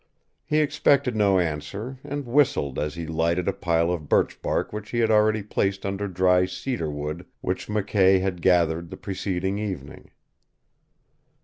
He 0.43 0.61
expected 0.61 1.15
no 1.15 1.37
answer, 1.37 1.99
and 2.03 2.25
whistled 2.25 2.79
as 2.79 2.95
he 2.95 3.05
lighted 3.05 3.47
a 3.47 3.53
pile 3.53 3.91
of 3.91 4.09
birchbark 4.09 4.73
which 4.73 4.89
he 4.89 4.97
had 4.97 5.11
already 5.11 5.43
placed 5.43 5.85
under 5.85 6.07
dry 6.07 6.47
cedar 6.47 6.89
wood 6.89 7.27
which 7.41 7.67
McKay 7.67 8.19
had 8.19 8.41
gathered 8.41 8.89
the 8.89 8.97
preceding 8.97 9.59
evening. 9.59 10.09